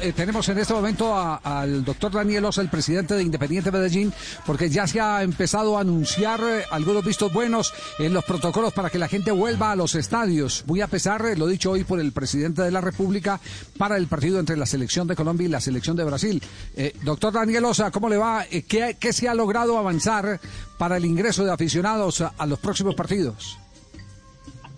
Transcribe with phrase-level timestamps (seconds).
[0.00, 4.12] Eh, tenemos en este momento al doctor Daniel Osa, el presidente de Independiente Medellín,
[4.46, 8.90] porque ya se ha empezado a anunciar eh, algunos vistos buenos en los protocolos para
[8.90, 10.62] que la gente vuelva a los estadios.
[10.68, 13.40] Muy a pesar, eh, lo dicho hoy por el presidente de la República,
[13.76, 16.40] para el partido entre la selección de Colombia y la selección de Brasil.
[16.76, 18.44] Eh, doctor Daniel Osa, ¿cómo le va?
[18.68, 20.38] ¿qué, se ha logrado avanzar
[20.78, 23.58] para el ingreso de aficionados a los próximos partidos?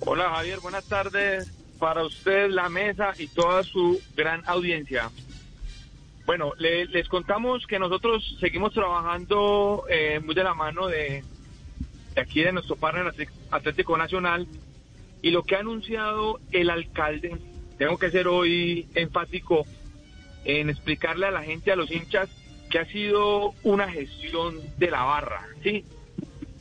[0.00, 5.10] Hola Javier, buenas tardes para usted, la mesa y toda su gran audiencia.
[6.24, 11.22] Bueno, le- les contamos que nosotros seguimos trabajando eh, muy de la mano de,
[12.16, 14.46] aquí de nuestro partner Atl- Atlético Nacional
[15.20, 17.36] y lo que ha anunciado el alcalde,
[17.76, 19.66] tengo que ser hoy enfático
[20.46, 22.30] en explicarle a la gente, a los hinchas,
[22.70, 25.84] que ha sido una gestión de la barra, ¿sí?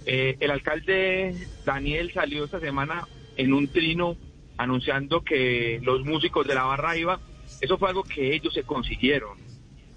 [0.06, 4.18] Eh, el alcalde Daniel salió esta semana en un trino
[4.58, 7.20] anunciando que los músicos de la barra iba.
[7.62, 9.38] Eso fue algo que ellos se consiguieron.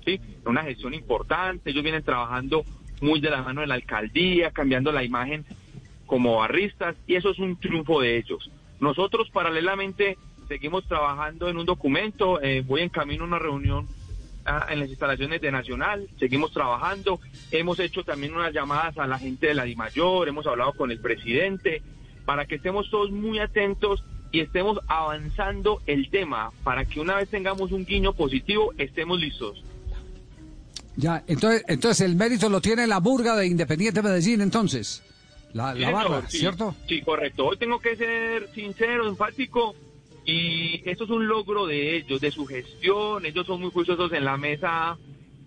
[0.05, 0.21] ¿sí?
[0.45, 1.71] Una gestión importante.
[1.71, 2.65] Ellos vienen trabajando
[3.01, 5.45] muy de la mano de la alcaldía, cambiando la imagen
[6.07, 8.51] como barristas, y eso es un triunfo de ellos.
[8.81, 10.17] Nosotros, paralelamente,
[10.49, 12.41] seguimos trabajando en un documento.
[12.41, 13.89] eh, voy en camino a una reunión
[14.45, 17.19] ah, en las instalaciones de Nacional, seguimos trabajando,
[17.51, 21.01] hemos hecho también unas llamadas a la gente de la DIMAYOR, hemos hablado con el
[21.01, 21.83] presidente,
[22.25, 24.05] para que estemos todos muy atentos
[24.37, 29.65] y estemos avanzando el tema, para que una vez tengamos un guiño positivo, estemos listos.
[30.95, 35.03] Ya, entonces, entonces el mérito lo tiene la burga de Independiente Medellín, entonces.
[35.55, 36.75] La, barra, sí, ¿cierto?
[36.87, 37.47] Sí, correcto.
[37.47, 39.75] Hoy tengo que ser sincero, enfático,
[40.27, 43.25] y esto es un logro de ellos, de su gestión.
[43.25, 44.99] Ellos son muy juiciosos en la mesa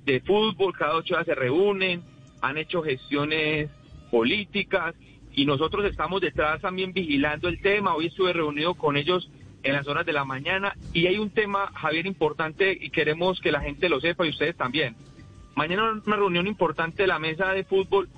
[0.04, 2.02] de fútbol, cada ocho días se reúnen,
[2.42, 3.70] han hecho gestiones
[4.10, 4.95] políticas,
[5.40, 7.95] y nosotros estamos detrás también vigilando el tema.
[7.95, 9.32] Hoy estuve reunido con ellos
[9.64, 13.54] en las horas de la mañana, y hay un tema, Javier, importante, y queremos que
[13.54, 14.98] la gente lo sepa, y ustedes también.
[15.56, 18.10] Mañana una reunión importante de la mesa de fútbol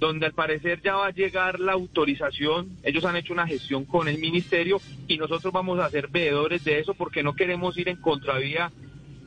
[0.00, 2.70] donde al parecer ya va a llegar la autorización.
[2.82, 6.80] Ellos han hecho una gestión con el ministerio y nosotros vamos a ser veedores de
[6.80, 8.72] eso porque no queremos ir en contravía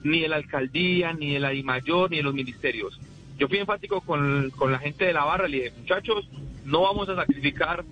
[0.03, 2.99] ni de la alcaldía, ni de la DIMAYOR, ni de los ministerios.
[3.37, 6.27] Yo fui enfático con, con la gente de la barra, le dije, muchachos,
[6.67, 7.83] no vamos a sacrificar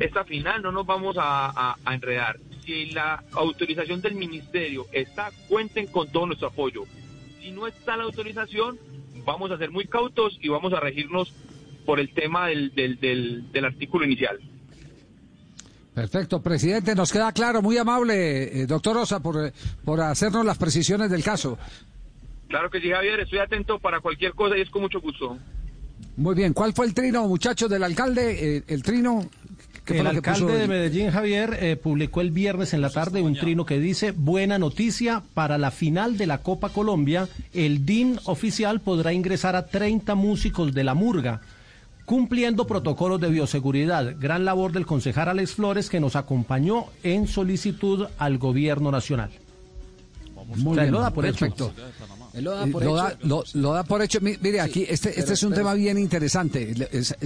[0.00, 2.38] esta final, no nos vamos a, a- a enredar.
[2.64, 6.82] Si la autorización del ministerio está, cuenten con todo nuestro apoyo.
[7.40, 8.78] Si no está la autorización,
[9.24, 11.32] vamos a ser muy cautos y vamos a regirnos
[11.84, 14.38] por el tema del, del, del, del artículo inicial.
[15.94, 19.52] Perfecto, presidente, nos queda claro, muy amable, eh, doctor Osa, por, eh,
[19.84, 21.58] por hacernos las precisiones del caso.
[22.48, 25.36] Claro que sí, Javier, estoy atento para cualquier cosa y es con mucho gusto.
[26.16, 28.56] Muy bien, ¿cuál fue el trino, muchachos, del alcalde?
[28.58, 29.28] Eh, el trino.
[29.84, 32.90] ¿qué fue El alcalde puso de el- Medellín, Javier, eh, publicó el viernes en la
[32.90, 37.84] tarde un trino que dice, buena noticia, para la final de la Copa Colombia, el
[37.84, 41.40] DIN oficial podrá ingresar a 30 músicos de la murga,
[42.04, 44.14] cumpliendo protocolos de bioseguridad.
[44.20, 49.30] Gran labor del concejal Alex Flores, que nos acompañó en solicitud al gobierno nacional.
[50.58, 51.46] Muy O sea, bien, lo da por hecho.
[52.34, 52.96] Él lo da Eh, por lo, hecho.
[52.96, 54.20] da, lo- lo da por hecho.
[54.20, 56.74] Mi- Mire, aquí, este, este es un pero- tema bien interesante.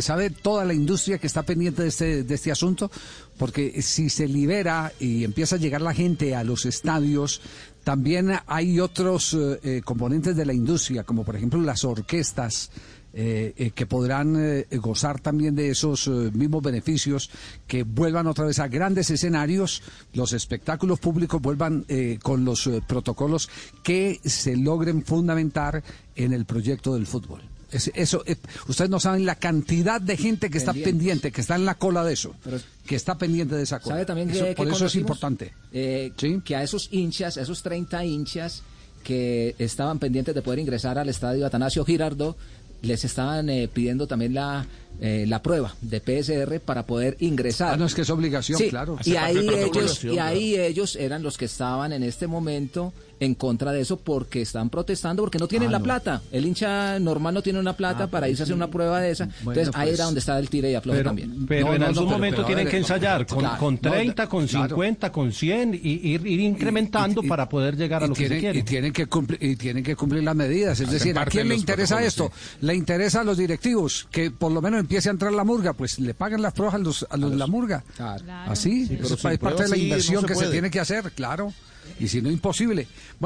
[0.01, 2.91] Sabe toda la industria que está pendiente de este, de este asunto,
[3.39, 7.41] porque si se libera y empieza a llegar la gente a los estadios,
[7.85, 12.71] también hay otros eh, eh, componentes de la industria, como por ejemplo las orquestas.
[13.19, 17.31] Eh, eh, que podrán eh, gozar también de esos eh, mismos beneficios,
[17.67, 19.83] que vuelvan otra vez a grandes escenarios,
[20.13, 21.87] los espectáculos públicos vuelvan
[22.23, 23.49] con los protocolos
[23.83, 25.83] que se logren fundamentar
[26.15, 27.41] en el proyecto del fútbol.
[27.73, 28.23] Es- eso,
[28.69, 32.05] ustedes no saben la cantidad de gente que está pendiente, que está en la cola
[32.05, 33.95] de eso, Pero- que está pendiente de esa cola.
[33.97, 35.53] ¿Sabe también Eso- que, por que eso es importante.
[35.73, 36.43] ¿Sí?
[36.45, 38.63] Que a esos hinchas, a esos 30 hinchas
[39.03, 42.37] que estaban pendientes de poder ingresar al estadio Atanasio Girardot,
[42.83, 44.67] les estaban eh, pidiendo también la,
[45.01, 47.75] eh, la prueba de PSR para poder ingresar.
[47.75, 48.99] Ah, no, es que es obligación, Sí, claro.
[49.05, 53.73] Y ahí, ellos, y ahí ellos eran los que estaban en este momento en contra
[53.73, 55.85] de eso porque están protestando porque no tienen Ah, la no.
[55.85, 56.23] plata.
[56.33, 59.01] El hincha normal no tiene una plata Ah, para pues irse a hacer una prueba
[59.01, 59.25] de esa.
[59.43, 59.95] Bueno, Entonces ahí pues.
[59.99, 61.47] era donde estaba el tire y afloje Pero, también.
[61.47, 63.59] pero No, en no, algún momento pero, tienen ver, que ensayar con, claro.
[63.59, 64.69] con No, 30, con claro.
[64.69, 68.25] 50, con 100 y ir, ir incrementando Y- y- para poder llegar a lo que
[68.25, 68.59] se tienen, quiere.
[68.59, 70.79] Y tienen que cumplir, y tienen que cumplir las medidas.
[70.81, 72.31] Es decir, ¿a quién le interesa esto?
[72.67, 76.01] Le interesa a los directivos que por lo menos empiece a entrar la murga, pues
[76.01, 77.85] le pagan las pruebas a los, a los de la murga.
[77.95, 78.25] Claro.
[78.51, 80.81] Así, pero sin es parte de la sí, inversión no se que se tiene que
[80.81, 81.53] hacer, claro.
[82.01, 82.89] Y si no, imposible.
[83.21, 83.25] Bueno,